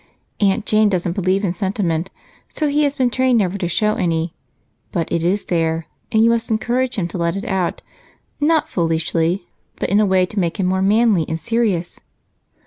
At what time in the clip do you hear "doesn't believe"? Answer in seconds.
0.89-1.43